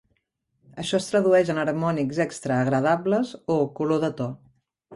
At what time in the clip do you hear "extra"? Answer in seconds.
2.27-2.59